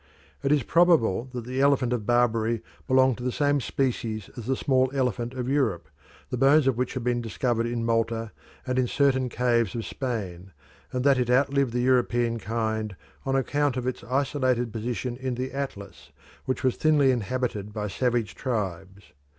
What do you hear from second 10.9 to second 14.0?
and that it outlived the European kind on account of